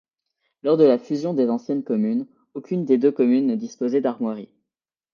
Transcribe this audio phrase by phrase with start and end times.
[0.63, 4.49] Lors de la fusion des anciennes communes, aucune des deux communes ne disposait d’armoiries.